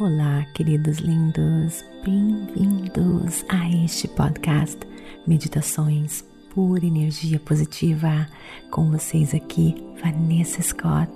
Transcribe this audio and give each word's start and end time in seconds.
Olá, 0.00 0.46
queridos 0.54 0.98
lindos, 0.98 1.84
bem-vindos 2.04 3.44
a 3.48 3.68
este 3.84 4.06
podcast 4.06 4.78
Meditações 5.26 6.24
por 6.54 6.84
Energia 6.84 7.40
Positiva. 7.40 8.28
Com 8.70 8.92
vocês 8.92 9.34
aqui, 9.34 9.74
Vanessa 10.00 10.62
Scott, 10.62 11.10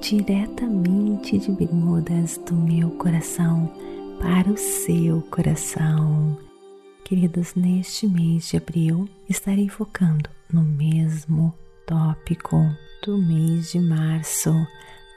diretamente 0.00 1.36
de 1.36 1.50
Bermudas 1.50 2.38
do 2.46 2.54
meu 2.54 2.90
coração 2.90 3.74
para 4.20 4.48
o 4.48 4.56
seu 4.56 5.20
coração. 5.22 6.38
Queridos, 7.04 7.56
neste 7.56 8.06
mês 8.06 8.50
de 8.50 8.56
abril 8.56 9.08
estarei 9.28 9.68
focando 9.68 10.30
no 10.52 10.62
mesmo 10.62 11.52
tópico 11.84 12.72
do 13.04 13.18
mês 13.18 13.72
de 13.72 13.80
março. 13.80 14.54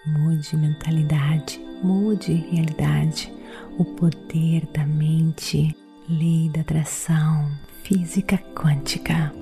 Mude 0.07 0.57
mentalidade 0.57 1.70
mude 1.83 2.33
realidade, 2.51 3.33
o 3.77 3.83
poder 3.83 4.65
da 4.73 4.85
mente, 4.85 5.75
lei 6.07 6.49
da 6.49 6.61
atração, 6.61 7.49
física 7.83 8.37
quântica. 8.55 9.33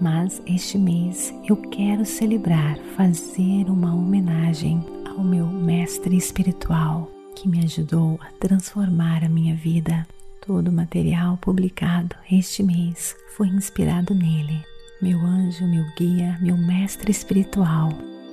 Mas 0.00 0.42
este 0.46 0.76
mês 0.76 1.32
eu 1.48 1.56
quero 1.56 2.04
celebrar, 2.04 2.76
fazer 2.96 3.70
uma 3.70 3.94
homenagem 3.94 4.84
ao 5.06 5.22
meu 5.22 5.46
mestre 5.46 6.16
espiritual 6.16 7.10
que 7.34 7.48
me 7.48 7.64
ajudou 7.64 8.18
a 8.20 8.30
transformar 8.38 9.24
a 9.24 9.28
minha 9.28 9.54
vida. 9.54 10.06
Todo 10.44 10.68
o 10.68 10.72
material 10.72 11.38
publicado 11.38 12.14
este 12.30 12.62
mês 12.62 13.16
foi 13.36 13.48
inspirado 13.48 14.14
nele. 14.14 14.62
Meu 15.00 15.18
anjo, 15.20 15.66
meu 15.66 15.84
guia, 15.96 16.38
meu 16.40 16.56
mestre 16.56 17.10
espiritual, 17.10 17.90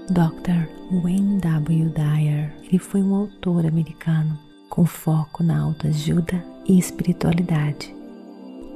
Dr. 0.09 0.67
Wayne 1.03 1.39
W. 1.39 1.89
Dyer. 1.89 2.53
Ele 2.63 2.79
foi 2.79 3.01
um 3.01 3.15
autor 3.15 3.65
americano 3.65 4.37
com 4.69 4.85
foco 4.85 5.43
na 5.43 5.59
autoajuda 5.61 6.43
e 6.67 6.77
espiritualidade. 6.77 7.95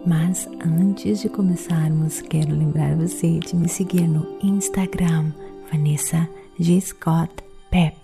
Mas 0.06 0.48
antes 0.64 1.22
de 1.22 1.30
começarmos, 1.30 2.22
quero 2.22 2.56
lembrar 2.56 2.96
você 2.96 3.40
de 3.40 3.56
me 3.56 3.68
seguir 3.68 4.08
no 4.08 4.38
Instagram, 4.44 5.32
Vanessa 5.72 6.30
G. 6.60 6.80
Scott 6.80 7.34
Pep. 7.72 7.98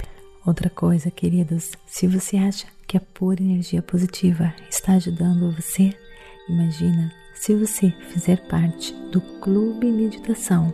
Outra 0.46 0.70
coisa, 0.70 1.12
queridos, 1.12 1.74
se 1.86 2.08
você 2.08 2.38
acha 2.38 2.66
que 2.88 2.98
a 2.98 3.02
pura 3.02 3.42
energia 3.42 3.82
positiva 3.82 4.54
está 4.70 4.94
ajudando 4.94 5.56
você, 5.56 5.94
imagina 6.50 7.14
se 7.36 7.56
você 7.56 7.92
fizer 8.10 8.48
parte 8.48 8.94
do 9.12 9.22
Clube 9.40 9.92
Meditação 9.92 10.74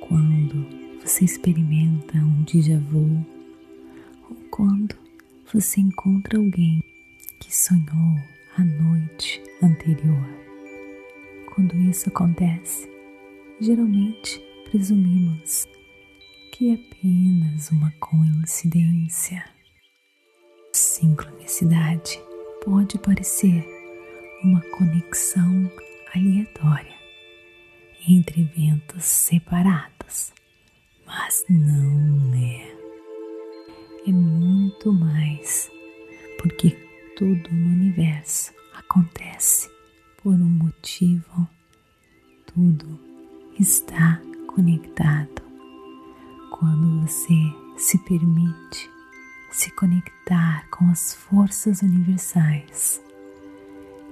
quando 0.00 0.66
você 1.00 1.24
experimenta 1.24 2.18
um 2.18 2.42
déjà 2.42 2.80
vu 2.80 3.24
ou 4.28 4.36
quando 4.50 4.96
você 5.52 5.82
encontra 5.82 6.36
alguém 6.36 6.82
que 7.38 7.54
sonhou 7.54 8.18
a 8.58 8.64
noite 8.64 9.40
anterior. 9.62 10.28
Quando 11.54 11.76
isso 11.76 12.08
acontece, 12.08 12.90
geralmente 13.60 14.42
presumimos 14.68 15.72
que 16.54 16.70
é 16.70 16.74
apenas 16.74 17.72
uma 17.72 17.90
coincidência. 17.98 19.44
Sincronicidade 20.72 22.22
pode 22.64 22.96
parecer 22.96 23.66
uma 24.44 24.60
conexão 24.70 25.68
aleatória 26.14 26.94
entre 28.08 28.42
eventos 28.42 29.04
separados, 29.04 30.32
mas 31.04 31.44
não 31.48 32.32
é. 32.36 32.72
É 34.06 34.12
muito 34.12 34.92
mais, 34.92 35.68
porque 36.40 36.70
tudo 37.16 37.50
no 37.52 37.66
universo 37.66 38.52
acontece 38.74 39.68
por 40.22 40.34
um 40.34 40.50
motivo, 40.50 41.48
tudo 42.46 43.00
está 43.58 44.22
conectado 44.46 45.33
quando 46.56 47.00
você 47.00 47.34
se 47.76 47.98
permite 47.98 48.88
se 49.50 49.72
conectar 49.72 50.70
com 50.70 50.88
as 50.88 51.12
forças 51.12 51.82
universais, 51.82 53.02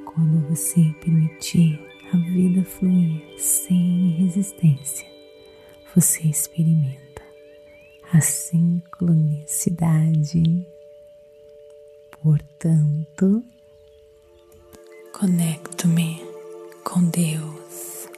quando 0.04 0.48
você 0.48 0.92
permitir 1.00 1.80
a 2.12 2.16
vida 2.16 2.64
fluir 2.64 3.22
sem 3.38 4.16
resistência, 4.18 5.06
você 5.94 6.26
experimenta 6.26 7.22
a 8.12 8.20
sincronicidade. 8.20 10.66
Portanto, 12.20 13.44
conecto-me 15.12 16.20
com 16.82 17.04
Deus, 17.04 18.08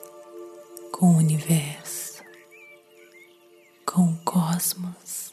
com 0.91 1.13
o 1.13 1.19
universo 1.19 2.04
com 3.95 4.07
o 4.07 4.17
cosmos 4.25 5.33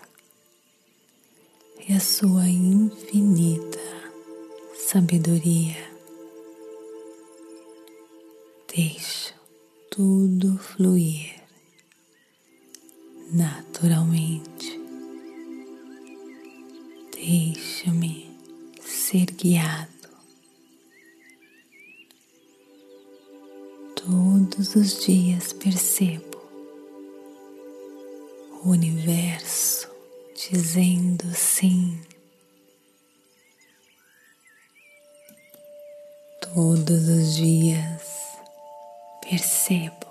e 1.79 1.93
a 1.93 1.99
sua 1.99 2.47
infinita 2.47 3.79
sabedoria. 4.87 5.91
Deixo 8.67 9.33
tudo 9.89 10.59
fluir 10.59 11.41
naturalmente. 13.31 14.79
Deixa-me 17.15 18.29
ser 18.79 19.25
guiado. 19.31 19.89
Todos 23.95 24.75
os 24.75 25.03
dias 25.03 25.51
percebo 25.51 26.30
o 28.63 28.69
universo 28.69 29.89
dizendo 30.35 31.33
sim. 31.33 31.99
Todos 36.53 37.07
os 37.07 37.35
dias 37.35 38.03
percebo 39.21 40.05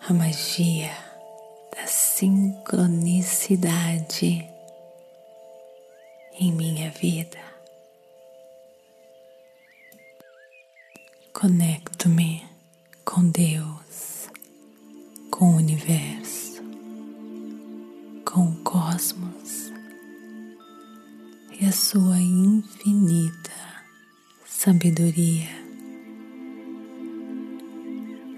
a 0.00 0.12
magia 0.12 0.90
da 1.76 1.86
sincronicidade 1.86 4.44
em 6.40 6.50
minha 6.52 6.90
vida. 6.90 7.38
Conecto-me 11.32 12.44
com 13.04 13.30
Deus, 13.30 14.28
com 15.30 15.52
o 15.52 15.56
universo 15.56 16.21
sabedoria. 24.82 25.48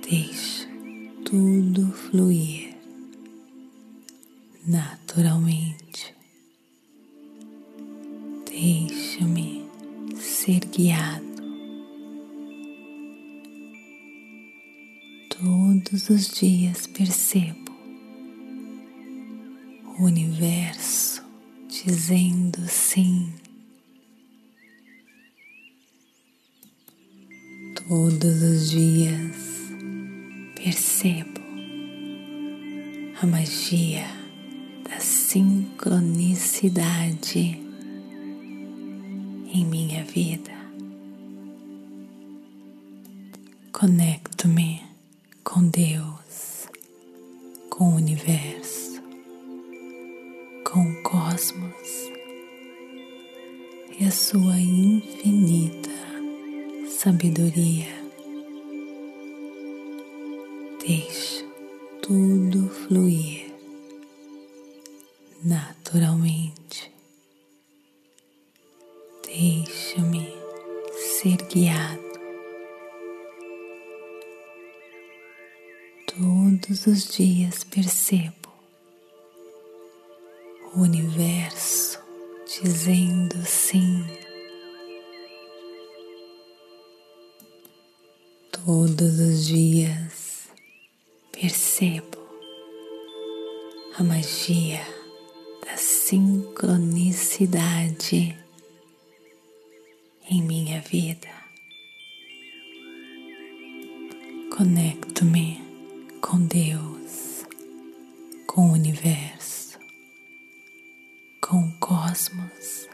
Deixe 0.02 0.68
tudo 1.24 1.90
fluir 1.92 2.76
naturalmente. 4.66 6.14
Deixa-me 8.46 9.66
ser 10.16 10.60
guiado 10.66 11.24
todos 15.30 16.10
os 16.10 16.28
dias 16.28 16.86
percebo 16.88 17.72
o 19.98 20.04
universo 20.04 21.24
dizendo 21.68 22.60
sim. 22.68 23.32
Todos 27.86 28.42
os 28.42 28.70
dias 28.70 29.36
percebo 30.54 31.38
a 33.20 33.26
magia 33.26 34.06
da 34.88 34.98
sincronicidade 34.98 37.62
em 39.52 39.66
minha 39.66 40.02
vida. 40.02 40.50
Conecto-me 43.70 44.80
com 45.44 45.68
Deus, 45.68 46.66
com 47.68 47.90
o 47.90 47.96
universo, 47.96 49.02
com 50.64 50.90
o 50.90 51.02
cosmos 51.02 52.10
e 54.00 54.06
a 54.06 54.10
sua 54.10 54.58
infinita 54.58 55.83
sabedoria. 57.04 57.86
Deixo 60.80 61.44
tudo 62.00 62.70
fluir 62.70 63.52
naturalmente. 65.44 66.90
Deixa-me 69.26 70.32
ser 71.20 71.36
guiado. 71.52 72.00
Todos 76.06 76.86
os 76.86 77.14
dias 77.14 77.64
percebo 77.64 78.48
o 80.74 80.80
universo 80.80 82.00
dizendo 82.46 83.13
Todos 88.66 89.20
os 89.20 89.46
dias 89.46 90.48
percebo 91.30 92.16
a 93.98 94.02
magia 94.02 94.80
da 95.66 95.76
sincronicidade 95.76 98.34
em 100.30 100.42
minha 100.42 100.80
vida. 100.80 101.28
Conecto-me 104.56 105.62
com 106.22 106.40
Deus, 106.46 107.44
com 108.46 108.70
o 108.70 108.72
universo, 108.72 109.78
com 111.42 111.68
o 111.68 111.78
cosmos 111.80 112.88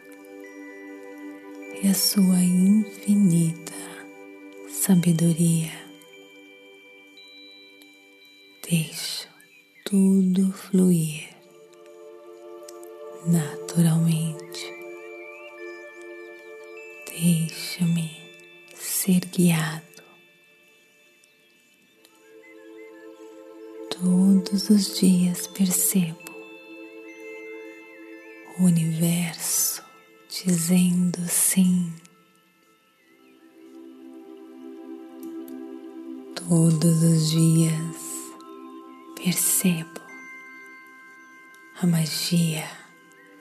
e 1.81 1.87
a 1.87 1.95
sua 1.95 2.43
infinita 2.43 4.00
sabedoria. 4.71 5.73
Deixo 8.69 9.29
tudo 9.85 10.53
fluir 10.53 11.29
naturalmente. 13.27 14.73
Deixa-me 17.09 18.11
ser 18.75 19.21
guiado. 19.27 19.85
Todos 23.91 24.71
os 24.71 24.99
dias 24.99 25.47
percebo 25.49 26.31
o 28.59 28.65
universo 28.65 29.83
dizendo 30.29 31.21
sim. 31.29 31.70
Todos 36.51 37.03
os 37.05 37.31
dias 37.31 37.97
percebo 39.15 40.01
a 41.81 41.87
magia 41.87 42.69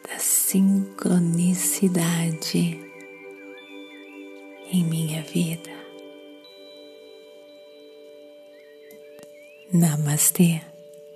da 0.08 0.20
sincronicidade 0.20 2.80
em 4.72 4.84
minha 4.84 5.24
vida. 5.24 5.72
Namastê, 9.74 10.62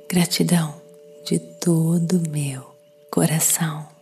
gratidão 0.09 0.81
de 1.23 1.37
todo 1.37 2.27
meu 2.27 2.73
coração. 3.11 3.92